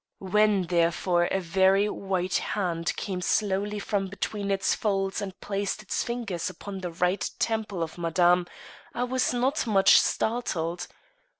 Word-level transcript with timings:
When, 0.17 0.63
therefore, 0.63 1.25
a 1.29 1.39
very 1.39 1.87
white 1.87 2.37
hand 2.37 2.91
came 2.95 3.21
slowly 3.21 3.77
from 3.77 4.07
between 4.07 4.49
its 4.49 4.73
folds 4.73 5.21
and 5.21 5.39
placed 5.41 5.83
its 5.83 6.03
fingers 6.03 6.49
upon 6.49 6.79
the 6.79 6.89
right 6.91 7.29
temple 7.37 7.83
of 7.83 7.99
Madame, 7.99 8.47
I 8.95 9.03
was 9.03 9.31
not 9.31 9.67
much 9.67 9.99
startled. 10.01 10.87